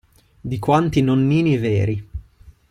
Di 0.41 0.57
quanti 0.57 1.03
nonnini 1.03 1.59
veri. 1.59 2.07